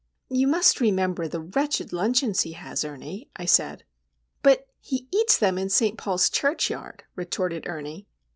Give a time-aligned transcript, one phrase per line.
[0.29, 3.83] "You must remember the wretched luncheons he has, Ernie," I said.
[4.41, 5.95] "But he eats them in St.
[5.95, 8.07] Paul's churchyard," retorted Ernie.